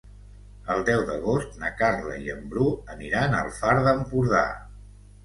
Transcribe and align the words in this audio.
El 0.75 0.79
deu 0.85 1.01
d'agost 1.09 1.59
na 1.63 1.69
Carla 1.81 2.15
i 2.29 2.31
en 2.37 2.41
Bru 2.53 2.71
aniran 2.95 3.37
al 3.41 3.53
Far 3.59 3.77
d'Empordà. 3.89 4.41